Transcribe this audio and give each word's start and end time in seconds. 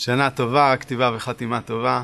שנה 0.00 0.30
טובה, 0.30 0.76
כתיבה 0.76 1.10
וחתימה 1.14 1.60
טובה. 1.60 2.02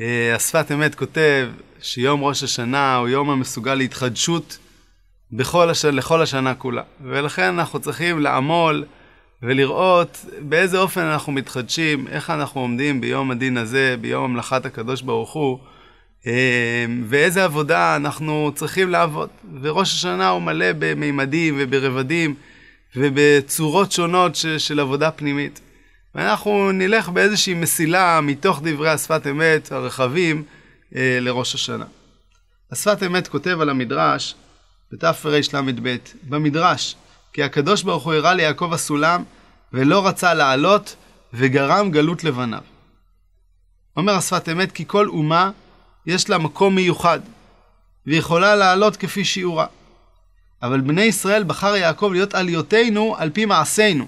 אה, 0.00 0.34
השפת 0.34 0.72
אמת 0.72 0.94
כותב 0.94 1.48
שיום 1.82 2.24
ראש 2.24 2.42
השנה 2.42 2.96
הוא 2.96 3.08
יום 3.08 3.30
המסוגל 3.30 3.74
להתחדשות 3.74 4.58
בכל 5.32 5.70
הש... 5.70 5.84
לכל 5.84 6.22
השנה 6.22 6.54
כולה. 6.54 6.82
ולכן 7.00 7.42
אנחנו 7.42 7.80
צריכים 7.80 8.18
לעמול 8.18 8.84
ולראות 9.42 10.24
באיזה 10.40 10.78
אופן 10.78 11.00
אנחנו 11.00 11.32
מתחדשים, 11.32 12.08
איך 12.08 12.30
אנחנו 12.30 12.60
עומדים 12.60 13.00
ביום 13.00 13.30
הדין 13.30 13.56
הזה, 13.56 13.96
ביום 14.00 14.24
המלאכת 14.24 14.66
הקדוש 14.66 15.02
ברוך 15.02 15.32
הוא, 15.32 15.58
אה, 16.26 16.86
ואיזה 17.08 17.44
עבודה 17.44 17.96
אנחנו 17.96 18.52
צריכים 18.54 18.90
לעבוד. 18.90 19.28
וראש 19.62 19.94
השנה 19.94 20.28
הוא 20.28 20.42
מלא 20.42 20.66
במימדים 20.78 21.54
וברבדים 21.58 22.34
ובצורות 22.96 23.92
שונות 23.92 24.34
ש... 24.34 24.46
של 24.46 24.80
עבודה 24.80 25.10
פנימית. 25.10 25.60
ואנחנו 26.14 26.72
נלך 26.72 27.08
באיזושהי 27.08 27.54
מסילה 27.54 28.20
מתוך 28.20 28.60
דברי 28.64 28.90
השפת 28.90 29.26
אמת 29.26 29.72
הרחבים 29.72 30.44
אה, 30.96 31.18
לראש 31.20 31.54
השנה. 31.54 31.84
השפת 32.72 33.02
אמת 33.02 33.28
כותב 33.28 33.60
על 33.60 33.68
המדרש 33.68 34.34
בתרל"ב, 34.92 35.96
במדרש, 36.28 36.96
כי 37.32 37.42
הקדוש 37.42 37.82
ברוך 37.82 38.04
הוא 38.04 38.14
הראה 38.14 38.34
ליעקב 38.34 38.72
הסולם 38.72 39.24
ולא 39.72 40.06
רצה 40.06 40.34
לעלות 40.34 40.96
וגרם 41.34 41.90
גלות 41.90 42.24
לבניו. 42.24 42.62
אומר 43.96 44.12
השפת 44.12 44.48
אמת 44.48 44.72
כי 44.72 44.84
כל 44.86 45.08
אומה 45.08 45.50
יש 46.06 46.30
לה 46.30 46.38
מקום 46.38 46.74
מיוחד 46.74 47.20
ויכולה 48.06 48.56
לעלות 48.56 48.96
כפי 48.96 49.24
שיעורה. 49.24 49.66
אבל 50.62 50.80
בני 50.80 51.02
ישראל 51.02 51.44
בחר 51.44 51.76
יעקב 51.76 52.10
להיות 52.12 52.34
עליותינו 52.34 53.16
על 53.18 53.30
פי 53.30 53.44
מעשינו. 53.44 54.06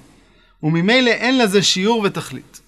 וממילא 0.65 1.11
אין 1.11 1.39
לזה 1.39 1.63
שיעור 1.63 2.01
ותכלית. 2.01 2.61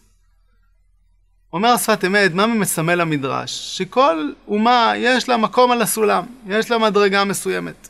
אומר 1.53 1.69
השפת 1.69 2.05
אמת, 2.05 2.35
מה 2.35 2.47
מסמל 2.47 3.01
המדרש? 3.01 3.79
שכל 3.79 4.31
אומה 4.49 4.93
יש 4.97 5.29
לה 5.29 5.37
מקום 5.37 5.71
על 5.71 5.83
הסולם, 5.83 6.25
יש 6.47 6.71
לה 6.71 6.79
מדרגה 6.79 7.25
מסוימת. 7.25 7.89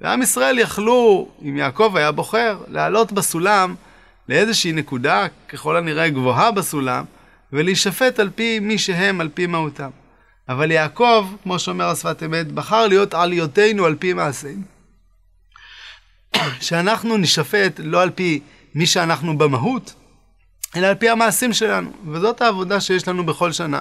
ועם 0.00 0.22
ישראל 0.22 0.58
יכלו, 0.58 1.28
אם 1.42 1.56
יעקב 1.56 1.92
היה 1.96 2.12
בוחר, 2.12 2.58
לעלות 2.68 3.12
בסולם 3.12 3.74
לאיזושהי 4.28 4.72
נקודה, 4.72 5.26
ככל 5.48 5.76
הנראה 5.76 6.08
גבוהה 6.08 6.50
בסולם, 6.50 7.04
ולהישפט 7.52 8.18
על 8.18 8.30
פי 8.34 8.60
מי 8.60 8.78
שהם, 8.78 9.20
על 9.20 9.28
פי 9.34 9.46
מהותם. 9.46 9.90
אבל 10.48 10.70
יעקב, 10.70 11.28
כמו 11.42 11.58
שאומר 11.58 11.88
השפת 11.88 12.22
אמת, 12.22 12.52
בחר 12.52 12.86
להיות 12.86 13.14
עליותינו 13.14 13.84
על 13.84 13.94
פי 13.94 14.12
מעשינו. 14.12 14.62
שאנחנו 16.60 17.16
נשפט 17.16 17.80
לא 17.84 18.02
על 18.02 18.10
פי 18.10 18.40
מי 18.74 18.86
שאנחנו 18.86 19.38
במהות, 19.38 19.94
אלא 20.76 20.86
על 20.86 20.94
פי 20.94 21.08
המעשים 21.08 21.52
שלנו. 21.52 21.90
וזאת 22.06 22.40
העבודה 22.40 22.80
שיש 22.80 23.08
לנו 23.08 23.26
בכל 23.26 23.52
שנה. 23.52 23.80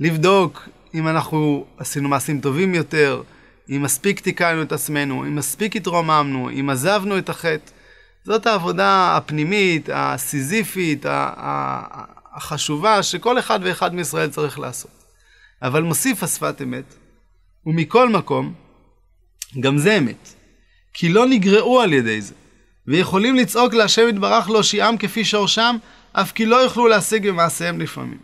לבדוק 0.00 0.68
אם 0.94 1.08
אנחנו 1.08 1.66
עשינו 1.78 2.08
מעשים 2.08 2.40
טובים 2.40 2.74
יותר, 2.74 3.22
אם 3.70 3.82
מספיק 3.82 4.20
תיקנו 4.20 4.62
את 4.62 4.72
עצמנו, 4.72 5.24
אם 5.24 5.36
מספיק 5.36 5.76
התרוממנו, 5.76 6.50
אם 6.50 6.70
עזבנו 6.70 7.18
את 7.18 7.28
החטא. 7.28 7.70
זאת 8.24 8.46
העבודה 8.46 9.16
הפנימית, 9.16 9.88
הסיזיפית, 9.92 11.06
החשובה, 12.32 13.02
שכל 13.02 13.38
אחד 13.38 13.60
ואחד 13.62 13.94
מישראל 13.94 14.30
צריך 14.30 14.58
לעשות. 14.58 15.04
אבל 15.62 15.82
מוסיף 15.82 16.22
השפת 16.22 16.62
אמת, 16.62 16.94
ומכל 17.66 18.08
מקום, 18.08 18.54
גם 19.60 19.78
זה 19.78 19.98
אמת. 19.98 20.34
כי 20.94 21.08
לא 21.08 21.26
נגרעו 21.26 21.80
על 21.80 21.92
ידי 21.92 22.20
זה. 22.20 22.34
ויכולים 22.86 23.36
לצעוק 23.36 23.74
להשם 23.74 24.08
יתברך 24.08 24.50
להושיעם 24.50 24.96
כפי 24.96 25.24
שורשם, 25.24 25.76
אף 26.12 26.32
כי 26.32 26.46
לא 26.46 26.56
יוכלו 26.56 26.88
להשיג 26.88 27.28
במעשיהם 27.28 27.80
לפעמים. 27.80 28.18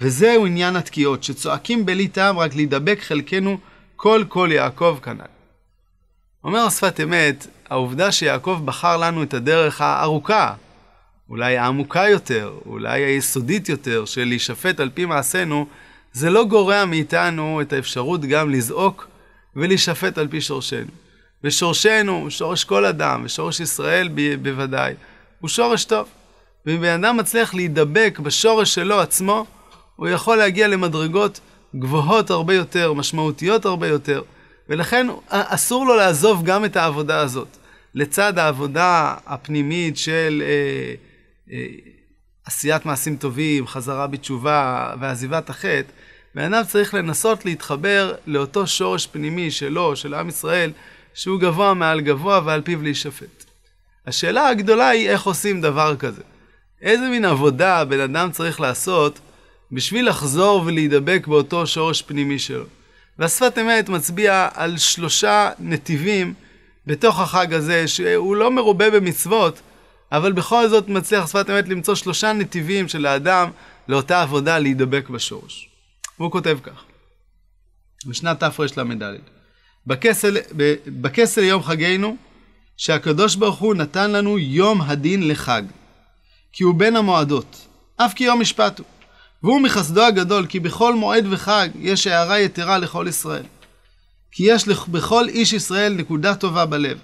וזהו 0.00 0.46
עניין 0.46 0.76
התקיעות, 0.76 1.24
שצועקים 1.24 1.86
בלי 1.86 2.08
טעם 2.08 2.38
רק 2.38 2.54
להידבק 2.54 2.98
חלקנו 3.00 3.58
כל 3.96 4.24
כל 4.28 4.48
יעקב 4.52 4.98
כנ"ל. 5.02 5.24
אומר 6.44 6.58
השפת 6.58 7.00
אמת, 7.02 7.46
העובדה 7.70 8.12
שיעקב 8.12 8.60
בחר 8.64 8.96
לנו 8.96 9.22
את 9.22 9.34
הדרך 9.34 9.80
הארוכה, 9.80 10.54
אולי 11.28 11.58
העמוקה 11.58 12.08
יותר, 12.08 12.52
אולי 12.66 13.04
היסודית 13.04 13.68
יותר, 13.68 14.04
של 14.04 14.24
להישפט 14.24 14.80
על 14.80 14.90
פי 14.94 15.04
מעשינו, 15.04 15.66
זה 16.12 16.30
לא 16.30 16.44
גורע 16.44 16.84
מאיתנו 16.84 17.60
את 17.60 17.72
האפשרות 17.72 18.20
גם 18.20 18.50
לזעוק 18.50 19.08
ולהישפט 19.56 20.18
על 20.18 20.28
פי 20.28 20.40
שורשנו. 20.40 21.03
ושורשנו, 21.44 22.30
שורש 22.30 22.64
כל 22.64 22.84
אדם, 22.84 23.22
ושורש 23.24 23.60
ישראל 23.60 24.08
ב- 24.14 24.34
בוודאי, 24.42 24.94
הוא 25.40 25.48
שורש 25.48 25.84
טוב. 25.84 26.08
ואם 26.66 26.80
בן 26.80 27.04
אדם 27.04 27.16
מצליח 27.16 27.54
להידבק 27.54 28.18
בשורש 28.22 28.74
שלו 28.74 29.00
עצמו, 29.00 29.46
הוא 29.96 30.08
יכול 30.08 30.36
להגיע 30.36 30.68
למדרגות 30.68 31.40
גבוהות 31.76 32.30
הרבה 32.30 32.54
יותר, 32.54 32.92
משמעותיות 32.92 33.64
הרבה 33.64 33.88
יותר, 33.88 34.22
ולכן 34.68 35.06
אסור 35.28 35.86
לו 35.86 35.96
לעזוב 35.96 36.44
גם 36.44 36.64
את 36.64 36.76
העבודה 36.76 37.20
הזאת. 37.20 37.48
לצד 37.94 38.38
העבודה 38.38 39.14
הפנימית 39.26 39.96
של 39.96 40.42
אה, 40.46 40.94
אה, 41.52 41.66
עשיית 42.46 42.86
מעשים 42.86 43.16
טובים, 43.16 43.66
חזרה 43.66 44.06
בתשובה 44.06 44.92
ועזיבת 45.00 45.50
החטא, 45.50 45.92
בן 46.34 46.54
אדם 46.54 46.64
צריך 46.64 46.94
לנסות 46.94 47.44
להתחבר 47.44 48.14
לאותו 48.26 48.66
שורש 48.66 49.06
פנימי 49.06 49.50
שלו, 49.50 49.96
של 49.96 50.14
עם 50.14 50.28
ישראל, 50.28 50.72
שהוא 51.14 51.40
גבוה 51.40 51.74
מעל 51.74 52.00
גבוה 52.00 52.40
ועל 52.44 52.62
פיו 52.62 52.82
להישפט. 52.82 53.44
השאלה 54.06 54.48
הגדולה 54.48 54.88
היא 54.88 55.08
איך 55.08 55.22
עושים 55.22 55.60
דבר 55.60 55.96
כזה. 55.96 56.22
איזה 56.82 57.08
מין 57.08 57.24
עבודה 57.24 57.84
בן 57.84 58.00
אדם 58.00 58.30
צריך 58.32 58.60
לעשות 58.60 59.18
בשביל 59.72 60.08
לחזור 60.08 60.62
ולהידבק 60.66 61.26
באותו 61.26 61.66
שורש 61.66 62.02
פנימי 62.02 62.38
שלו. 62.38 62.64
והשפת 63.18 63.58
אמת 63.58 63.88
מצביע 63.88 64.48
על 64.54 64.78
שלושה 64.78 65.50
נתיבים 65.58 66.34
בתוך 66.86 67.20
החג 67.20 67.54
הזה, 67.54 67.88
שהוא 67.88 68.36
לא 68.36 68.50
מרובה 68.50 68.90
במצוות, 68.90 69.60
אבל 70.12 70.32
בכל 70.32 70.68
זאת 70.68 70.88
מצליח 70.88 71.26
שפת 71.26 71.50
אמת 71.50 71.68
למצוא 71.68 71.94
שלושה 71.94 72.32
נתיבים 72.32 72.88
של 72.88 73.06
האדם 73.06 73.50
לאותה 73.88 74.22
עבודה 74.22 74.58
להידבק 74.58 75.08
בשורש. 75.08 75.68
והוא 76.18 76.30
כותב 76.30 76.58
כך, 76.62 76.84
בשנת 78.06 78.44
תרל"ד: 78.44 79.33
בכסל, 79.86 80.36
בכסל 80.86 81.42
יום 81.42 81.62
חגנו, 81.62 82.16
שהקדוש 82.76 83.36
ברוך 83.36 83.58
הוא 83.58 83.74
נתן 83.74 84.10
לנו 84.10 84.38
יום 84.38 84.80
הדין 84.80 85.28
לחג, 85.28 85.62
כי 86.52 86.64
הוא 86.64 86.74
בין 86.74 86.96
המועדות, 86.96 87.66
אף 87.96 88.14
כי 88.14 88.24
יום 88.24 88.40
משפט 88.40 88.78
הוא. 88.78 88.86
והוא 89.42 89.60
מחסדו 89.60 90.02
הגדול, 90.02 90.46
כי 90.46 90.60
בכל 90.60 90.94
מועד 90.94 91.24
וחג 91.30 91.68
יש 91.78 92.06
הערה 92.06 92.40
יתרה 92.40 92.78
לכל 92.78 93.06
ישראל. 93.08 93.44
כי 94.32 94.44
יש 94.46 94.68
בכל 94.68 95.28
איש 95.28 95.52
ישראל 95.52 95.92
נקודה 95.92 96.34
טובה 96.34 96.66
בלב. 96.66 96.98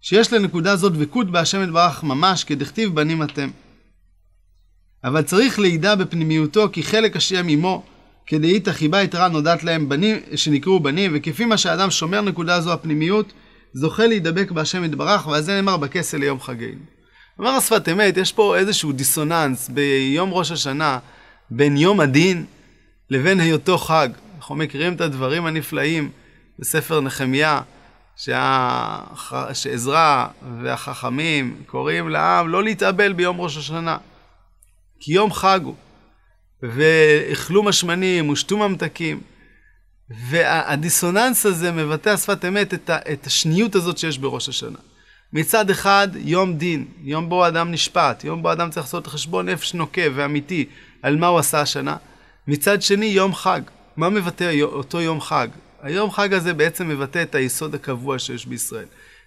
שיש 0.00 0.32
לנקודה 0.32 0.76
זאת 0.76 0.92
דבקות 0.92 1.30
בהשם 1.30 1.62
יתברך 1.62 2.02
ממש, 2.02 2.44
כדכתיב 2.44 2.94
בנים 2.94 3.22
אתם. 3.22 3.50
אבל 5.04 5.22
צריך 5.22 5.58
לידע 5.58 5.94
בפנימיותו 5.94 6.68
כי 6.72 6.82
חלק 6.82 7.16
השם 7.16 7.48
עמו, 7.48 7.82
כדאית 8.28 8.68
החיבה 8.68 9.02
יתרה 9.02 9.28
נודעת 9.28 9.64
להם 9.64 9.88
בנים, 9.88 10.16
שנקראו 10.36 10.80
בנים, 10.80 11.10
וכפי 11.14 11.44
מה 11.44 11.58
שהאדם 11.58 11.90
שומר 11.90 12.20
נקודה 12.20 12.60
זו 12.60 12.72
הפנימיות, 12.72 13.32
זוכה 13.72 14.06
להידבק 14.06 14.50
בהשם 14.50 14.84
יתברך, 14.84 15.26
ועל 15.26 15.42
זה 15.42 15.54
נאמר 15.56 15.76
בכסל 15.76 16.16
ליום 16.16 16.40
חגנו. 16.40 16.80
אומר 17.38 17.50
השפת 17.50 17.88
אמת, 17.88 18.16
יש 18.16 18.32
פה 18.32 18.56
איזשהו 18.56 18.92
דיסוננס 18.92 19.68
ביום 19.68 20.30
ראש 20.32 20.50
השנה, 20.50 20.98
בין 21.50 21.76
יום 21.76 22.00
הדין 22.00 22.44
לבין 23.10 23.40
היותו 23.40 23.78
חג. 23.78 24.08
אנחנו 24.38 24.54
מכירים 24.54 24.92
את 24.92 25.00
הדברים 25.00 25.46
הנפלאים 25.46 26.10
בספר 26.58 27.00
נחמיה, 27.00 27.60
שהח... 28.16 29.32
שעזרא 29.52 30.26
והחכמים 30.62 31.62
קוראים 31.66 32.08
לעם 32.08 32.48
לא 32.48 32.64
להתאבל 32.64 33.12
ביום 33.12 33.40
ראש 33.40 33.56
השנה, 33.56 33.96
כי 35.00 35.12
יום 35.12 35.32
חג 35.32 35.60
הוא. 35.64 35.74
ואכלו 36.62 37.62
משמנים 37.62 38.28
ושתו 38.28 38.58
ממתקים. 38.58 39.20
והדיסוננס 40.10 41.46
הזה 41.46 41.72
מבטא 41.72 42.16
שפת 42.16 42.44
אמת 42.44 42.74
את, 42.74 42.90
ה, 42.90 42.98
את 43.12 43.26
השניות 43.26 43.74
הזאת 43.74 43.98
שיש 43.98 44.18
בראש 44.18 44.48
השנה. 44.48 44.78
מצד 45.32 45.70
אחד, 45.70 46.08
יום 46.14 46.54
דין, 46.54 46.84
יום 47.02 47.28
בו 47.28 47.44
האדם 47.44 47.70
נשפט, 47.70 48.24
יום 48.24 48.42
בו 48.42 48.50
האדם 48.50 48.70
צריך 48.70 48.86
לעשות 48.86 49.06
חשבון 49.06 49.48
נפש 49.48 49.74
נוקב 49.74 50.12
ואמיתי 50.14 50.64
על 51.02 51.16
מה 51.16 51.26
הוא 51.26 51.38
עשה 51.38 51.60
השנה. 51.60 51.96
מצד 52.48 52.82
שני, 52.82 53.06
יום 53.06 53.34
חג. 53.34 53.60
מה 53.96 54.08
מבטא 54.08 54.62
אותו 54.62 55.00
יום 55.00 55.20
חג? 55.20 55.48
היום 55.82 56.10
חג 56.10 56.32
הזה 56.34 56.54
בעצם 56.54 56.88
מבטא 56.88 57.22
את 57.22 57.34
היסוד 57.34 57.74
הקבוע 57.74 58.18
שיש 58.18 58.46
בישראל. 58.46 58.86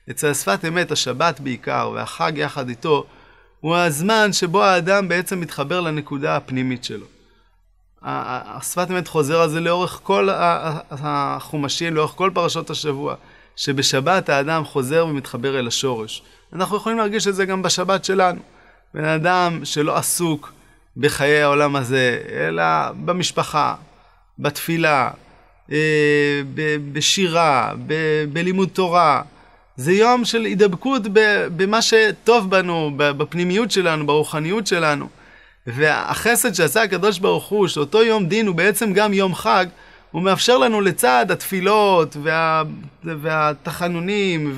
אצל 0.10 0.34
שפת 0.34 0.66
אמת, 0.68 0.92
השבת 0.92 1.40
בעיקר, 1.40 1.92
והחג 1.96 2.34
יחד 2.36 2.70
איתו, 2.70 3.06
הוא 3.60 3.76
הזמן 3.76 4.34
שבו 4.34 4.64
האדם 4.64 5.08
בעצם 5.08 5.40
מתחבר 5.40 5.82
לנקודה 5.82 6.36
הפנימית 6.36 6.84
שלו. 6.84 7.06
השפת 8.04 8.88
אמת 8.92 9.08
חוזר 9.08 9.42
על 9.42 9.50
זה 9.50 9.60
לאורך 9.60 10.00
כל 10.04 10.30
החומשים, 10.92 11.96
לאורך 11.96 12.12
כל 12.12 12.32
פרשות 12.34 12.70
השבוע, 12.70 13.16
שבשבת 13.56 14.30
האדם 14.30 14.66
חוזר 14.66 15.06
ומתחבר 15.10 15.60
אל 15.60 15.68
השורש. 15.68 16.22
אנחנו 16.54 16.78
יכולים 16.78 16.98
להרגיש 16.98 17.28
את 17.28 17.36
זה 17.36 17.46
גם 17.46 17.62
בשבת 17.62 18.06
שלנו. 18.06 18.42
בן 18.94 19.06
אדם 19.06 19.60
שלא 19.64 19.98
עסוק 19.98 20.54
בחיי 20.98 21.42
העולם 21.42 21.76
הזה, 21.76 22.22
אלא 22.32 22.64
במשפחה, 23.06 23.76
בתפילה, 24.40 25.10
אה, 25.72 26.42
בשירה, 26.94 27.74
בלימוד 28.34 28.70
תורה. 28.74 29.22
זה 29.76 29.94
יום 29.94 30.26
של 30.26 30.46
הידבקות 30.46 31.02
במה 31.58 31.82
שטוב 31.82 32.50
בנו, 32.50 32.92
בפנימיות 32.98 33.72
שלנו, 33.72 34.08
ברוחניות 34.08 34.68
שלנו. 34.68 35.08
והחסד 35.68 36.54
שעשה 36.54 36.84
הקדוש 36.84 37.20
ברוך 37.20 37.48
הוא, 37.48 37.68
שאותו 37.68 38.04
יום 38.04 38.26
דין 38.26 38.48
הוא 38.48 38.56
בעצם 38.56 38.94
גם 38.94 39.14
יום 39.14 39.36
חג, 39.36 39.66
הוא 40.12 40.22
מאפשר 40.22 40.58
לנו 40.58 40.82
לצד 40.82 41.26
התפילות 41.30 42.18
וה, 42.24 42.64
והתחנונים 43.04 44.54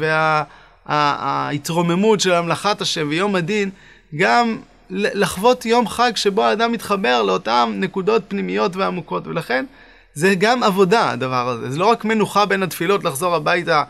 וההתרוממות 0.88 2.20
של 2.20 2.34
המלאכת 2.34 2.82
השם 2.82 3.08
ויום 3.10 3.36
הדין, 3.36 3.70
גם 4.16 4.58
לחוות 4.90 5.66
יום 5.66 5.88
חג 5.88 6.12
שבו 6.16 6.44
האדם 6.44 6.72
מתחבר 6.72 7.22
לאותן 7.22 7.72
נקודות 7.76 8.24
פנימיות 8.28 8.76
ועמוקות. 8.76 9.28
ולכן 9.28 9.66
זה 10.14 10.36
גם 10.36 10.64
עבודה, 10.64 11.12
הדבר 11.12 11.50
הזה. 11.50 11.72
זה 11.72 11.80
לא 11.80 11.86
רק 11.86 12.06
מנוחה 12.06 12.46
בין 12.46 12.64
התפילות, 12.64 13.04
לחזור 13.04 13.36
הביתה 13.36 13.84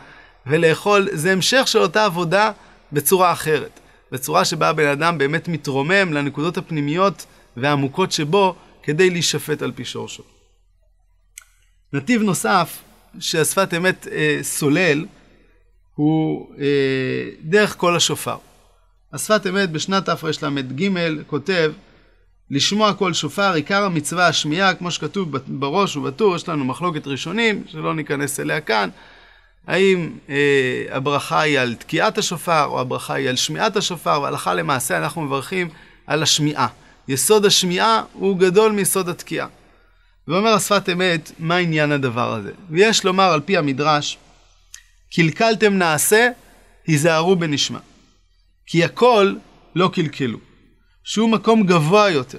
ולאכול, 0.46 1.08
זה 1.12 1.32
המשך 1.32 1.62
של 1.68 1.78
אותה 1.78 2.04
עבודה 2.04 2.50
בצורה 2.92 3.32
אחרת. 3.32 3.80
בצורה 4.14 4.44
שבה 4.44 4.68
הבן 4.68 4.86
אדם 4.86 5.18
באמת 5.18 5.48
מתרומם 5.48 6.12
לנקודות 6.12 6.58
הפנימיות 6.58 7.26
והעמוקות 7.56 8.12
שבו 8.12 8.54
כדי 8.82 9.10
להישפט 9.10 9.62
על 9.62 9.72
פי 9.72 9.84
שורשו. 9.84 10.22
נתיב 11.92 12.22
נוסף 12.22 12.82
שהשפת 13.18 13.74
אמת 13.76 14.06
אה, 14.12 14.38
סולל 14.42 15.06
הוא 15.94 16.50
אה, 16.58 16.64
דרך 17.40 17.76
קול 17.76 17.96
השופר. 17.96 18.36
השפת 19.12 19.46
אמת 19.46 19.70
בשנת 19.70 20.10
תרל"ג 20.10 20.88
כותב 21.26 21.72
לשמוע 22.50 22.92
קול 22.92 23.12
שופר, 23.12 23.52
עיקר 23.52 23.84
המצווה 23.84 24.28
השמיעה, 24.28 24.74
כמו 24.74 24.90
שכתוב 24.90 25.36
בראש 25.46 25.96
ובטור, 25.96 26.36
יש 26.36 26.48
לנו 26.48 26.64
מחלוקת 26.64 27.06
ראשונים, 27.06 27.64
שלא 27.66 27.94
ניכנס 27.94 28.40
אליה 28.40 28.60
כאן, 28.60 28.88
האם 29.66 30.10
אה, 30.28 30.84
הברכה 30.90 31.40
היא 31.40 31.58
על 31.58 31.74
תקיעת 31.74 32.18
השופר, 32.18 32.64
או 32.64 32.80
הברכה 32.80 33.14
היא 33.14 33.28
על 33.28 33.36
שמיעת 33.36 33.76
השופר, 33.76 34.20
והלכה 34.22 34.54
למעשה 34.54 34.98
אנחנו 34.98 35.22
מברכים 35.22 35.68
על 36.06 36.22
השמיעה. 36.22 36.68
יסוד 37.08 37.44
השמיעה 37.44 38.02
הוא 38.12 38.38
גדול 38.38 38.72
מיסוד 38.72 39.08
התקיעה. 39.08 39.46
ואומר 40.28 40.50
השפת 40.50 40.88
אמת, 40.88 41.32
מה 41.38 41.56
עניין 41.56 41.92
הדבר 41.92 42.34
הזה? 42.34 42.52
ויש 42.70 43.04
לומר 43.04 43.32
על 43.32 43.40
פי 43.40 43.56
המדרש, 43.56 44.18
קלקלתם 45.14 45.74
נעשה, 45.74 46.28
היזהרו 46.86 47.36
בנשמע. 47.36 47.78
כי 48.66 48.84
הכל 48.84 49.34
לא 49.74 49.90
קלקלו. 49.92 50.38
שהוא 51.04 51.28
מקום 51.28 51.66
גבוה 51.66 52.10
יותר, 52.10 52.38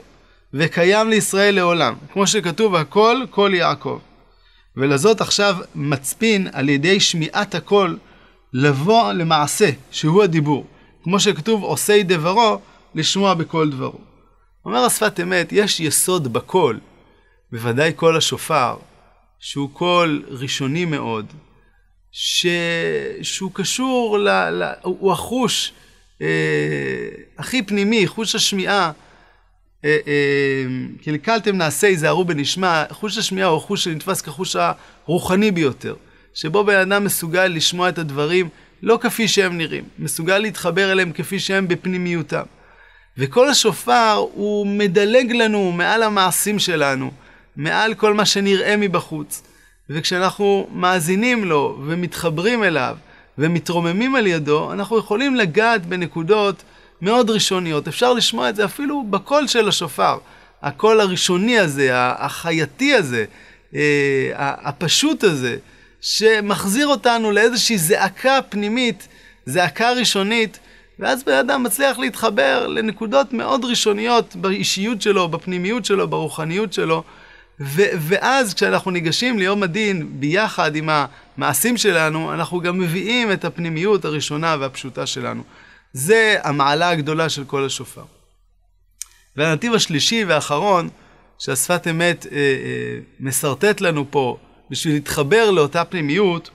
וקיים 0.54 1.10
לישראל 1.10 1.56
לעולם. 1.56 1.96
כמו 2.14 2.28
שכתוב, 2.28 2.76
הכל, 2.76 3.18
כל 3.30 3.52
יעקב. 3.54 4.00
ולזאת 4.78 5.22
עכשיו 5.22 5.58
מצפין 5.76 6.48
על 6.54 6.70
ידי 6.70 7.00
שמיעת 7.00 7.56
הקול 7.56 7.98
לבוא 8.54 9.12
למעשה, 9.12 9.70
שהוא 9.92 10.24
הדיבור. 10.24 10.66
כמו 11.04 11.20
שכתוב, 11.20 11.64
עושי 11.64 12.04
דברו, 12.04 12.60
לשמוע 12.96 13.34
בכל 13.34 13.70
דברו. 13.70 14.00
אומר 14.66 14.80
השפת 14.80 15.20
אמת, 15.20 15.48
יש 15.52 15.80
יסוד 15.80 16.34
בקול, 16.34 16.80
בוודאי 17.52 17.94
קול 17.94 18.18
השופר, 18.18 18.76
שהוא 19.40 19.70
קול 19.74 20.24
ראשוני 20.28 20.86
מאוד, 20.86 21.26
ש... 22.12 22.46
שהוא 23.22 23.52
קשור, 23.54 24.18
ל... 24.20 24.30
ל... 24.30 24.72
הוא 24.82 25.12
החוש 25.12 25.74
אה, 26.22 26.28
הכי 27.38 27.62
פנימי, 27.62 28.08
חוש 28.08 28.36
השמיעה. 28.36 28.92
אה, 29.86 29.98
אה, 30.08 30.66
קלקלתם 31.04 31.58
נעשה, 31.58 31.88
היזהרו 31.88 32.26
בנשמע, 32.26 32.84
חוש 32.92 33.18
השמיעה 33.18 33.48
הוא 33.48 33.58
החוש 33.58 33.84
שנתפס 33.84 34.22
כחוש 34.22 34.56
הרוחני 34.56 35.52
ביותר, 35.52 35.96
שבו 36.34 36.64
בן 36.64 36.76
אדם 36.76 37.04
מסוגל 37.04 37.46
לשמוע 37.48 37.90
את 37.90 37.98
הדברים 37.98 38.50
לא 38.84 39.00
כפי 39.02 39.28
שהם 39.28 39.58
נראים, 39.58 39.84
מסוגל 40.00 40.38
להתחבר 40.38 40.92
אליהם 40.92 41.12
כפי 41.12 41.40
שהם 41.40 41.68
בפנימיותם. 41.68 42.44
וכל 43.18 43.50
השופר 43.50 44.26
הוא 44.34 44.68
מדלג 44.68 45.32
לנו 45.32 45.72
מעל 45.72 46.04
המעשים 46.04 46.60
שלנו, 46.60 47.12
מעל 47.56 47.94
כל 47.94 48.14
מה 48.14 48.26
שנראה 48.26 48.78
מבחוץ. 48.78 49.44
וכשאנחנו 49.90 50.68
מאזינים 50.72 51.46
לו 51.46 51.80
ומתחברים 51.86 52.64
אליו 52.64 52.98
ומתרוממים 53.38 54.16
על 54.16 54.28
ידו, 54.28 54.74
אנחנו 54.74 54.98
יכולים 54.98 55.36
לגעת 55.36 55.86
בנקודות 55.86 56.64
מאוד 57.02 57.30
ראשוניות. 57.30 57.88
אפשר 57.88 58.14
לשמוע 58.14 58.50
את 58.50 58.56
זה 58.56 58.66
אפילו 58.66 59.04
בקול 59.10 59.48
של 59.48 59.68
השופר. 59.70 60.18
הקול 60.62 61.02
הראשוני 61.02 61.60
הזה, 61.60 61.90
החייתי 61.94 62.94
הזה, 62.94 63.26
אה, 63.76 64.32
הפשוט 64.38 65.24
הזה, 65.24 65.58
שמחזיר 66.02 66.88
אותנו 66.88 67.32
לאיזושהי 67.32 67.78
זעקה 67.78 68.40
פנימית, 68.50 69.08
זעקה 69.46 69.92
ראשונית, 69.92 70.60
ואז 71.00 71.24
בן 71.24 71.34
אדם 71.34 71.64
מצליח 71.64 72.00
להתחבר 72.00 72.68
לנקודות 72.68 73.34
מאוד 73.34 73.66
ראשוניות 73.66 74.36
באישיות 74.36 75.02
שלו, 75.02 75.28
בפנימיות 75.28 75.86
שלו, 75.86 76.08
ברוחניות 76.08 76.74
שלו. 76.74 77.04
ו- 77.60 77.92
ואז 78.00 78.54
כשאנחנו 78.54 78.92
ניגשים 78.92 79.40
ליום 79.40 79.64
הדין 79.64 80.08
ביחד 80.10 80.76
עם 80.76 80.90
המעשים 81.38 81.78
שלנו, 81.78 82.34
אנחנו 82.34 82.62
גם 82.62 82.80
מביאים 82.80 83.32
את 83.32 83.46
הפנימיות 83.46 84.06
הראשונה 84.06 84.56
והפשוטה 84.60 85.06
שלנו. 85.06 85.44
זה 85.98 86.38
המעלה 86.44 86.90
הגדולה 86.90 87.30
של 87.30 87.46
כל 87.46 87.66
השופר. 87.66 88.04
והנתיב 89.36 89.74
השלישי 89.74 90.26
והאחרון, 90.26 90.90
שהשפת 91.40 91.88
אמת 91.90 92.26
אה, 92.26 92.38
אה, 92.38 93.00
מסרטט 93.20 93.82
לנו 93.82 94.06
פה 94.12 94.38
בשביל 94.70 94.94
להתחבר 94.94 95.52
לאותה 95.52 95.86
פנימיות, 95.86 96.50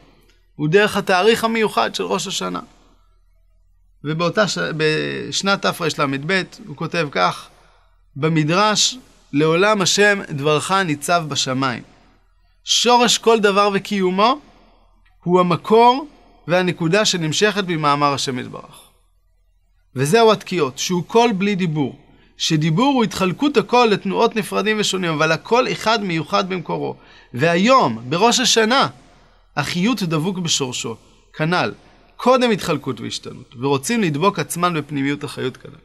הוא 0.57 0.69
דרך 0.69 0.97
התאריך 0.97 1.45
המיוחד 1.45 1.95
של 1.95 2.03
ראש 2.03 2.27
השנה. 2.27 2.61
ובאותה 4.05 4.49
ש... 4.49 4.59
בשנת 4.77 5.67
תרל"ב 5.67 6.43
הוא 6.67 6.77
כותב 6.77 7.09
כך, 7.11 7.49
במדרש 8.17 8.99
לעולם 9.33 9.83
השם 9.83 10.21
דברך 10.31 10.71
ניצב 10.71 11.25
בשמיים. 11.29 11.83
שורש 12.65 13.19
כל 13.19 13.41
דבר 13.41 13.71
וקיומו 13.75 14.41
הוא 15.25 15.41
המקור 15.41 16.07
והנקודה 16.49 17.05
שנמשכת 17.05 17.65
במאמר 17.65 18.13
השם 18.15 18.39
יתברך. 18.39 18.90
וזהו 19.97 20.33
התקיעות, 20.33 20.79
שהוא 20.79 21.05
קול 21.07 21.33
בלי 21.33 21.55
דיבור. 21.55 21.97
שדיבור 22.37 22.95
הוא 22.95 23.05
התחלקות 23.05 23.57
הקול 23.57 23.89
לתנועות 23.89 24.37
נפרדים 24.37 24.77
ושונים, 24.81 25.13
אבל 25.13 25.33
הקול 25.33 25.69
אחד 25.73 26.05
מיוחד 26.05 26.49
במקורו. 26.49 26.95
והיום, 27.35 27.99
בראש 28.09 28.41
השנה, 28.41 28.89
החיות 29.57 30.03
דבוק 30.03 30.39
בשורשו. 30.39 30.97
כנ"ל, 31.33 31.73
קודם 32.17 32.51
התחלקות 32.51 33.01
והשתנות, 33.01 33.55
ורוצים 33.61 34.03
לדבוק 34.03 34.39
עצמן 34.39 34.75
בפנימיות 34.75 35.25
החיות 35.25 35.57
כנ"ל. 35.57 35.79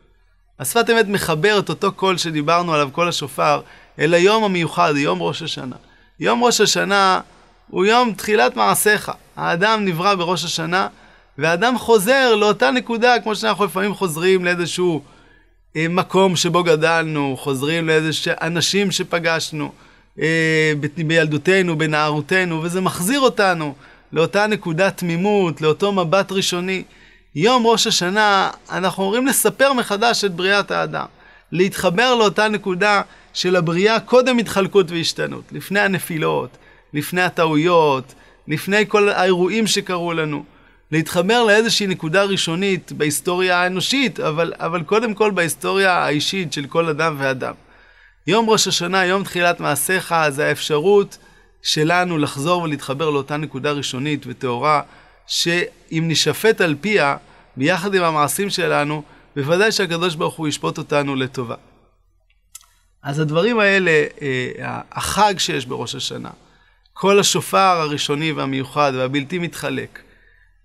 השפת 0.60 0.90
אמת 0.90 1.08
מחבר 1.08 1.60
את 1.60 1.70
אותו 1.70 1.92
קול 1.92 2.18
שדיברנו 2.18 2.74
עליו, 2.74 2.90
קול 2.92 3.08
השופר, 3.08 3.62
אל 4.00 4.14
היום 4.14 4.44
המיוחד, 4.44 4.94
יום 4.98 5.22
ראש 5.22 5.42
השנה. 5.42 5.76
יום 6.20 6.44
ראש 6.44 6.62
השנה 6.62 7.22
הוא 7.68 7.86
יום 7.86 8.14
תחילת 8.14 8.56
מעשיך. 8.56 9.12
האדם 9.36 9.86
נברא 9.86 10.16
בראש 10.16 10.46
השנה, 10.46 10.88
והאדם 11.38 11.78
חוזר 11.78 12.36
לאותה 12.36 12.72
נקודה, 12.72 13.16
כמו 13.24 13.36
שאנחנו 13.36 13.66
לפעמים 13.66 13.94
חוזרים 13.94 14.46
לאיזשהו 14.46 15.02
אה, 15.76 15.88
מקום 15.90 16.36
שבו 16.36 16.64
גדלנו, 16.64 17.36
חוזרים 17.40 17.88
לאיזשהו 17.88 18.34
אנשים 18.42 18.92
שפגשנו 18.92 19.72
אה, 20.20 20.74
בילדותנו, 21.08 21.78
בנערותנו, 21.78 22.64
וזה 22.64 22.82
מחזיר 22.82 23.20
אותנו 23.20 23.76
לאותה 24.14 24.48
נקודת 24.48 24.98
תמימות, 24.98 25.62
לאותו 25.62 25.92
מבט 25.92 26.32
ראשוני. 26.32 26.84
יום 27.36 27.68
ראש 27.68 27.88
השנה 27.88 28.50
אנחנו 28.72 29.04
אומרים 29.04 29.28
לספר 29.28 29.74
מחדש 29.74 30.24
את 30.24 30.34
בריאת 30.34 30.72
האדם, 30.72 31.06
להתחבר 31.52 32.16
לאותה 32.16 32.48
נקודה 32.48 33.02
של 33.34 33.56
הבריאה 33.56 34.00
קודם 34.00 34.38
התחלקות 34.38 34.92
והשתנות, 34.92 35.44
לפני 35.52 35.80
הנפילות, 35.80 36.50
לפני 36.94 37.22
הטעויות, 37.22 38.14
לפני 38.48 38.86
כל 38.88 39.10
האירועים 39.10 39.68
שקרו 39.68 40.14
לנו. 40.14 40.55
להתחבר 40.92 41.44
לאיזושהי 41.44 41.88
נקודה 41.88 42.24
ראשונית 42.24 42.92
בהיסטוריה 42.92 43.58
האנושית, 43.58 44.20
אבל, 44.20 44.54
אבל 44.58 44.84
קודם 44.84 45.14
כל 45.14 45.32
בהיסטוריה 45.32 45.94
האישית 45.94 46.54
של 46.54 46.68
כל 46.68 46.90
אדם 46.90 47.16
ואדם. 47.20 47.54
יום 48.28 48.50
ראש 48.50 48.68
השנה, 48.68 49.06
יום 49.06 49.24
תחילת 49.24 49.60
מעשיך, 49.60 50.16
זה 50.30 50.48
האפשרות 50.48 51.18
שלנו 51.62 52.18
לחזור 52.18 52.62
ולהתחבר 52.62 53.10
לאותה 53.10 53.38
נקודה 53.38 53.72
ראשונית 53.72 54.24
וטהורה, 54.28 54.82
שאם 55.28 56.04
נשפט 56.08 56.62
על 56.62 56.76
פיה, 56.82 57.18
ביחד 57.58 57.96
עם 57.96 58.04
המעשים 58.04 58.50
שלנו, 58.50 59.04
בוודאי 59.36 59.72
שהקדוש 59.72 60.16
ברוך 60.16 60.36
הוא 60.36 60.48
ישפוט 60.48 60.78
אותנו 60.78 61.16
לטובה. 61.16 61.56
אז 63.04 63.20
הדברים 63.20 63.60
האלה, 63.60 63.92
אה, 64.22 64.80
החג 64.92 65.34
שיש 65.38 65.66
בראש 65.66 65.96
השנה, 65.96 66.30
כל 66.94 67.20
השופר 67.20 67.58
הראשוני 67.58 68.32
והמיוחד 68.32 68.92
והבלתי 68.96 69.40
מתחלק, 69.40 70.00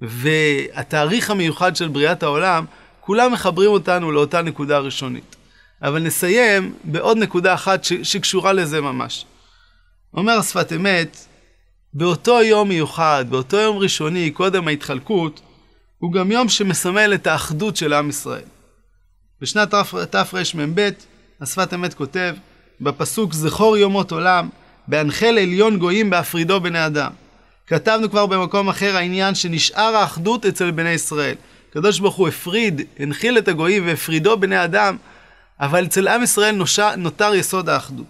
והתאריך 0.03 1.31
המיוחד 1.31 1.77
של 1.77 1.89
בריאת 1.89 2.23
העולם, 2.23 2.65
כולם 3.01 3.33
מחברים 3.33 3.71
אותנו 3.71 4.13
לאותה 4.13 4.43
נקודה 4.43 4.79
ראשונית. 4.79 5.37
אבל 5.83 6.03
נסיים 6.03 6.75
בעוד 6.85 7.17
נקודה 7.17 7.55
אחת 7.55 7.85
ש- 7.85 7.93
שקשורה 7.93 8.53
לזה 8.53 8.81
ממש. 8.81 9.27
אומר 10.15 10.33
השפת 10.33 10.73
אמת, 10.73 11.17
באותו 11.95 12.43
יום 12.43 12.69
מיוחד, 12.69 13.25
באותו 13.29 13.57
יום 13.57 13.79
ראשוני, 13.79 14.31
קודם 14.31 14.69
ההתחלקות, 14.69 15.41
הוא 15.99 16.13
גם 16.13 16.33
יום 16.33 16.49
שמסמל 16.49 17.15
את 17.15 17.27
האחדות 17.27 17.77
של 17.77 17.93
עם 17.93 18.09
ישראל. 18.09 18.45
בשנת 19.41 19.75
תרמ"ב, 20.11 20.91
השפת 21.41 21.75
אמת 21.75 21.95
כותב, 21.95 22.35
בפסוק 22.81 23.33
זכור 23.33 23.77
יומות 23.77 24.13
עולם, 24.13 24.49
בהנחל 24.89 25.39
עליון 25.39 25.79
גויים 25.79 26.11
בהפרידו 26.11 26.61
בני 26.61 26.87
אדם. 26.87 27.13
כתבנו 27.71 28.11
כבר 28.11 28.27
במקום 28.27 28.69
אחר 28.69 28.97
העניין 28.97 29.35
שנשאר 29.35 29.97
האחדות 29.97 30.47
אצל 30.47 30.71
בני 30.71 30.91
ישראל. 30.91 31.35
הקדוש 31.71 31.99
ברוך 31.99 32.15
הוא 32.15 32.29
הפריד, 32.29 32.83
הנחיל 32.99 33.39
את 33.39 33.49
הגויים 33.49 33.87
והפרידו 33.87 34.37
בני 34.37 34.65
אדם, 34.65 34.97
אבל 35.61 35.85
אצל 35.85 36.09
עם 36.09 36.23
ישראל 36.23 36.55
נושר, 36.55 36.97
נותר 36.97 37.35
יסוד 37.35 37.69
האחדות. 37.69 38.07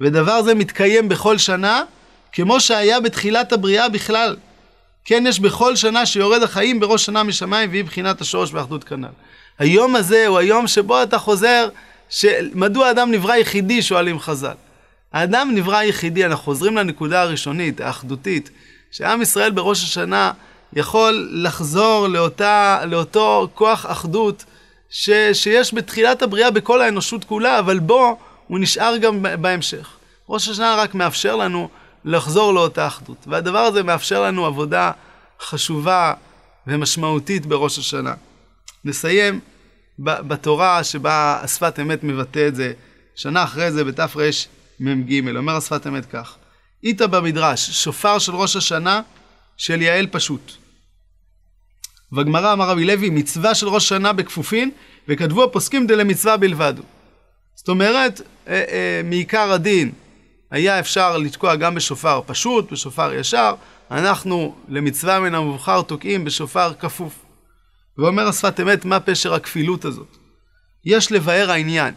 ודבר 0.00 0.42
זה 0.42 0.54
מתקיים 0.54 1.08
בכל 1.08 1.38
שנה, 1.38 1.82
כמו 2.32 2.60
שהיה 2.60 3.00
בתחילת 3.00 3.52
הבריאה 3.52 3.88
בכלל. 3.88 4.36
כן 5.04 5.24
יש 5.26 5.40
בכל 5.40 5.76
שנה 5.76 6.06
שיורד 6.06 6.42
החיים 6.42 6.80
בראש 6.80 7.06
שנה 7.06 7.22
משמיים 7.22 7.70
והיא 7.70 7.84
בחינת 7.84 8.20
השורש 8.20 8.52
והאחדות 8.52 8.84
כנ"ל. 8.84 9.08
היום 9.58 9.96
הזה 9.96 10.26
הוא 10.26 10.38
היום 10.38 10.66
שבו 10.66 11.02
אתה 11.02 11.18
חוזר, 11.18 11.68
מדוע 12.54 12.86
האדם 12.86 13.10
נברא 13.10 13.34
יחידי, 13.34 13.82
שואלים 13.82 14.20
חז"ל. 14.20 14.54
האדם 15.12 15.50
נברא 15.54 15.82
יחידי, 15.82 16.26
אנחנו 16.26 16.44
חוזרים 16.44 16.76
לנקודה 16.76 17.22
הראשונית, 17.22 17.80
האחדותית, 17.80 18.50
שעם 18.90 19.22
ישראל 19.22 19.50
בראש 19.50 19.82
השנה 19.84 20.32
יכול 20.72 21.28
לחזור 21.32 22.08
לאותה, 22.08 22.80
לאותו 22.84 23.48
כוח 23.54 23.86
אחדות 23.88 24.44
ש, 24.90 25.10
שיש 25.32 25.74
בתחילת 25.74 26.22
הבריאה 26.22 26.50
בכל 26.50 26.82
האנושות 26.82 27.24
כולה, 27.24 27.58
אבל 27.58 27.78
בו 27.78 28.18
הוא 28.46 28.58
נשאר 28.58 28.96
גם 28.96 29.22
בהמשך. 29.40 29.88
ראש 30.28 30.48
השנה 30.48 30.76
רק 30.76 30.94
מאפשר 30.94 31.36
לנו 31.36 31.68
לחזור 32.04 32.54
לאותה 32.54 32.86
אחדות, 32.86 33.16
והדבר 33.26 33.58
הזה 33.58 33.82
מאפשר 33.82 34.22
לנו 34.22 34.46
עבודה 34.46 34.90
חשובה 35.40 36.12
ומשמעותית 36.66 37.46
בראש 37.46 37.78
השנה. 37.78 38.14
נסיים 38.84 39.40
בתורה 39.98 40.84
שבה 40.84 41.40
השפת 41.42 41.80
אמת 41.80 42.04
מבטא 42.04 42.48
את 42.48 42.54
זה, 42.54 42.72
שנה 43.14 43.44
אחרי 43.44 43.72
זה 43.72 43.84
בתרמ"ג, 43.84 45.36
אומר 45.36 45.56
השפת 45.56 45.86
אמת 45.86 46.06
כך: 46.06 46.36
איתה 46.86 47.06
במדרש, 47.06 47.70
שופר 47.70 48.18
של 48.18 48.34
ראש 48.34 48.56
השנה 48.56 49.00
של 49.56 49.82
יעל 49.82 50.06
פשוט. 50.06 50.52
בגמרא 52.12 52.52
אמר 52.52 52.68
רבי 52.68 52.84
לוי, 52.84 53.10
מצווה 53.10 53.54
של 53.54 53.68
ראש 53.68 53.84
השנה 53.84 54.12
בכפופין, 54.12 54.70
וכתבו 55.08 55.44
הפוסקים 55.44 55.86
דלמצווה 55.86 56.36
בלבד. 56.36 56.74
זאת 57.54 57.68
אומרת, 57.68 58.20
אה, 58.48 58.64
אה, 58.68 59.00
מעיקר 59.04 59.52
הדין 59.52 59.92
היה 60.50 60.80
אפשר 60.80 61.18
לתקוע 61.18 61.56
גם 61.56 61.74
בשופר 61.74 62.20
פשוט, 62.26 62.72
בשופר 62.72 63.14
ישר, 63.14 63.54
אנחנו 63.90 64.54
למצווה 64.68 65.20
מן 65.20 65.34
המובחר 65.34 65.82
תוקעים 65.82 66.24
בשופר 66.24 66.72
כפוף. 66.74 67.12
ואומר 67.98 68.28
השפת 68.28 68.60
אמת, 68.60 68.84
מה 68.84 69.00
פשר 69.00 69.34
הכפילות 69.34 69.84
הזאת? 69.84 70.16
יש 70.84 71.12
לבאר 71.12 71.50
העניין, 71.50 71.94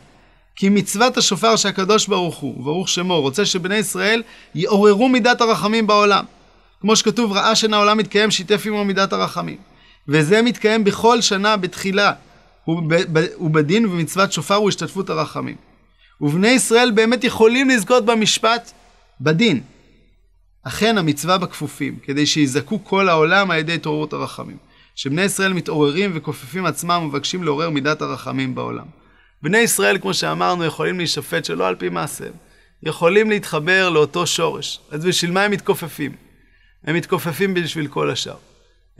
כי 0.55 0.69
מצוות 0.69 1.17
השופר 1.17 1.55
שהקדוש 1.55 2.07
ברוך 2.07 2.37
הוא, 2.37 2.63
ברוך 2.63 2.89
שמו, 2.89 3.21
רוצה 3.21 3.45
שבני 3.45 3.75
ישראל 3.75 4.23
יעוררו 4.55 5.09
מידת 5.09 5.41
הרחמים 5.41 5.87
בעולם. 5.87 6.25
כמו 6.81 6.95
שכתוב, 6.95 7.31
ראה 7.31 7.55
שנה 7.55 7.77
העולם 7.77 7.97
מתקיים, 7.97 8.31
שיתף 8.31 8.63
עמו 8.65 8.85
מידת 8.85 9.13
הרחמים. 9.13 9.57
וזה 10.07 10.41
מתקיים 10.41 10.83
בכל 10.83 11.21
שנה 11.21 11.57
בתחילה, 11.57 12.11
ובדין 13.39 13.85
ובמצוות 13.85 14.31
שופר 14.31 14.55
הוא 14.55 14.69
השתתפות 14.69 15.09
הרחמים. 15.09 15.55
ובני 16.21 16.47
ישראל 16.47 16.91
באמת 16.91 17.23
יכולים 17.23 17.69
לזכות 17.69 18.05
במשפט 18.05 18.71
בדין. 19.21 19.61
אכן 20.63 20.97
המצווה 20.97 21.37
בכפופים, 21.37 21.99
כדי 22.03 22.25
שיזכו 22.25 22.83
כל 22.83 23.09
העולם 23.09 23.51
על 23.51 23.59
ידי 23.59 23.73
התעוררות 23.73 24.13
הרחמים. 24.13 24.57
שבני 24.95 25.21
ישראל 25.21 25.53
מתעוררים 25.53 26.11
וכופפים 26.13 26.65
עצמם 26.65 27.01
ומבקשים 27.03 27.43
לעורר 27.43 27.69
מידת 27.69 28.01
הרחמים 28.01 28.55
בעולם. 28.55 28.85
בני 29.41 29.57
ישראל, 29.57 29.97
כמו 29.97 30.13
שאמרנו, 30.13 30.65
יכולים 30.65 30.97
להישפט 30.97 31.45
שלא 31.45 31.67
על 31.67 31.75
פי 31.75 31.89
מעשיהם. 31.89 32.33
יכולים 32.83 33.29
להתחבר 33.29 33.89
לאותו 33.89 34.27
שורש. 34.27 34.79
אז 34.91 35.05
בשביל 35.05 35.31
מה 35.31 35.43
הם 35.43 35.51
מתכופפים? 35.51 36.11
הם 36.83 36.95
מתכופפים 36.95 37.53
בשביל 37.53 37.87
כל 37.87 38.09
השאר. 38.09 38.35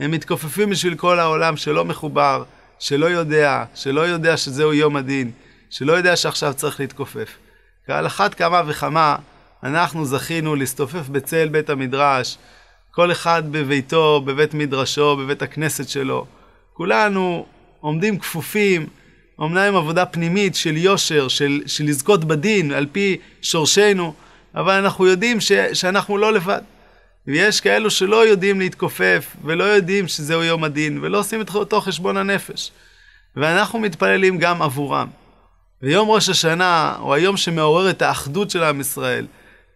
הם 0.00 0.10
מתכופפים 0.10 0.70
בשביל 0.70 0.94
כל 0.94 1.18
העולם 1.18 1.56
שלא 1.56 1.84
מחובר, 1.84 2.44
שלא 2.78 3.06
יודע, 3.06 3.64
שלא 3.74 4.00
יודע 4.00 4.36
שזהו 4.36 4.74
יום 4.74 4.96
הדין, 4.96 5.30
שלא 5.70 5.92
יודע 5.92 6.16
שעכשיו 6.16 6.54
צריך 6.54 6.80
להתכופף. 6.80 7.36
כעל 7.86 8.06
אחת 8.06 8.34
כמה 8.34 8.62
וכמה 8.66 9.16
אנחנו 9.62 10.04
זכינו 10.04 10.56
להסתופף 10.56 11.08
בצל 11.08 11.48
בית 11.48 11.70
המדרש, 11.70 12.38
כל 12.90 13.12
אחד 13.12 13.42
בביתו, 13.50 14.20
בבית 14.24 14.54
מדרשו, 14.54 15.16
בבית 15.16 15.42
הכנסת 15.42 15.88
שלו. 15.88 16.26
כולנו 16.72 17.46
עומדים 17.80 18.18
כפופים, 18.18 18.86
אמנם 19.42 19.76
עבודה 19.76 20.06
פנימית 20.06 20.54
של 20.54 20.76
יושר, 20.76 21.28
של, 21.28 21.62
של 21.66 21.84
לזכות 21.84 22.24
בדין 22.24 22.72
על 22.72 22.86
פי 22.92 23.16
שורשנו, 23.42 24.14
אבל 24.54 24.72
אנחנו 24.72 25.06
יודעים 25.06 25.40
ש, 25.40 25.52
שאנחנו 25.52 26.18
לא 26.18 26.32
לבד. 26.32 26.60
ויש 27.26 27.60
כאלו 27.60 27.90
שלא 27.90 28.26
יודעים 28.26 28.60
להתכופף, 28.60 29.36
ולא 29.44 29.64
יודעים 29.64 30.08
שזהו 30.08 30.42
יום 30.42 30.64
הדין, 30.64 30.98
ולא 31.02 31.18
עושים 31.18 31.40
את 31.40 31.54
אותו 31.54 31.80
חשבון 31.80 32.16
הנפש. 32.16 32.70
ואנחנו 33.36 33.78
מתפללים 33.78 34.38
גם 34.38 34.62
עבורם. 34.62 35.08
ויום 35.82 36.08
ראש 36.08 36.28
השנה 36.28 36.96
הוא 36.98 37.14
היום 37.14 37.36
שמעורר 37.36 37.90
את 37.90 38.02
האחדות 38.02 38.50
של 38.50 38.62
עם 38.62 38.80
ישראל. 38.80 39.26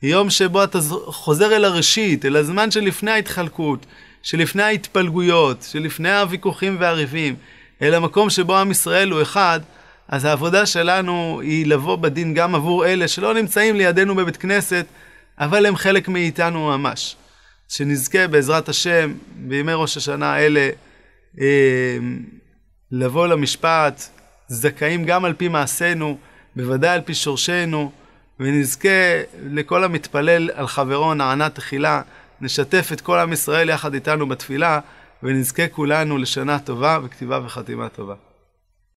יום 0.02 0.30
שבו 0.30 0.64
אתה 0.64 0.78
חוזר 1.06 1.56
אל 1.56 1.64
הראשית, 1.64 2.24
אל 2.24 2.36
הזמן 2.36 2.70
שלפני 2.70 3.10
ההתחלקות, 3.10 3.86
שלפני 4.22 4.62
ההתפלגויות, 4.62 5.68
שלפני 5.70 6.12
הוויכוחים 6.12 6.76
והריבים, 6.80 7.34
אל 7.82 7.94
המקום 7.94 8.30
שבו 8.30 8.56
עם 8.56 8.70
ישראל 8.70 9.10
הוא 9.10 9.22
אחד, 9.22 9.60
אז 10.08 10.24
העבודה 10.24 10.66
שלנו 10.66 11.40
היא 11.42 11.66
לבוא 11.66 11.96
בדין 11.96 12.34
גם 12.34 12.54
עבור 12.54 12.86
אלה 12.86 13.08
שלא 13.08 13.34
נמצאים 13.34 13.76
לידינו 13.76 14.14
בבית 14.14 14.36
כנסת, 14.36 14.86
אבל 15.38 15.66
הם 15.66 15.76
חלק 15.76 16.08
מאיתנו 16.08 16.66
ממש. 16.66 17.16
שנזכה 17.68 18.28
בעזרת 18.28 18.68
השם 18.68 19.12
בימי 19.36 19.72
ראש 19.74 19.96
השנה 19.96 20.32
האלה 20.32 20.70
אה, 21.40 21.98
לבוא 22.90 23.26
למשפט 23.26 24.02
זכאים 24.48 25.04
גם 25.04 25.24
על 25.24 25.32
פי 25.32 25.48
מעשינו, 25.48 26.18
בוודאי 26.56 26.94
על 26.94 27.00
פי 27.00 27.14
שורשנו, 27.14 27.92
ונזכה 28.40 28.88
לכל 29.46 29.84
המתפלל 29.84 30.50
על 30.54 30.66
חברו 30.66 31.14
נענה 31.14 31.48
תחילה, 31.48 32.02
נשתף 32.40 32.88
את 32.92 33.00
כל 33.00 33.18
עם 33.18 33.32
ישראל 33.32 33.68
יחד 33.68 33.94
איתנו 33.94 34.28
בתפילה, 34.28 34.80
ונזכה 35.24 35.68
כולנו 35.68 36.18
לשנה 36.18 36.58
טובה 36.58 36.98
וכתיבה 37.04 37.40
וחתימה 37.44 37.88
טובה. 37.88 38.14